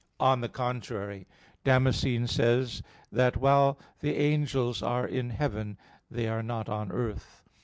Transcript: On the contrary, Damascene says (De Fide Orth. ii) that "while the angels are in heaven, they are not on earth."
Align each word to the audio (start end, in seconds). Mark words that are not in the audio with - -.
On 0.19 0.41
the 0.41 0.49
contrary, 0.49 1.27
Damascene 1.63 2.25
says 2.25 2.77
(De 2.77 2.79
Fide 2.79 2.85
Orth. 2.85 2.85
ii) 3.13 3.17
that 3.19 3.37
"while 3.37 3.79
the 3.99 4.15
angels 4.17 4.81
are 4.81 5.05
in 5.05 5.29
heaven, 5.29 5.77
they 6.09 6.27
are 6.27 6.41
not 6.41 6.67
on 6.67 6.91
earth." 6.91 7.43